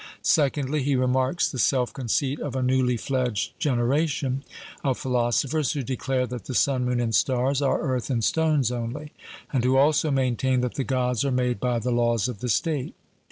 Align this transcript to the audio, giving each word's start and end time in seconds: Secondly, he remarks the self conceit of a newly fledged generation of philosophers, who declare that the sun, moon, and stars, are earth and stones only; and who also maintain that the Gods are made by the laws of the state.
Secondly, 0.23 0.81
he 0.81 0.95
remarks 0.95 1.47
the 1.51 1.59
self 1.59 1.93
conceit 1.93 2.39
of 2.39 2.55
a 2.55 2.63
newly 2.63 2.97
fledged 2.97 3.51
generation 3.59 4.43
of 4.83 4.97
philosophers, 4.97 5.73
who 5.73 5.83
declare 5.83 6.25
that 6.25 6.45
the 6.45 6.55
sun, 6.55 6.85
moon, 6.85 6.99
and 6.99 7.13
stars, 7.13 7.61
are 7.61 7.79
earth 7.83 8.09
and 8.09 8.23
stones 8.23 8.71
only; 8.71 9.11
and 9.53 9.63
who 9.63 9.77
also 9.77 10.09
maintain 10.09 10.61
that 10.61 10.73
the 10.73 10.83
Gods 10.83 11.23
are 11.23 11.29
made 11.29 11.59
by 11.59 11.77
the 11.77 11.91
laws 11.91 12.27
of 12.27 12.39
the 12.39 12.49
state. 12.49 12.95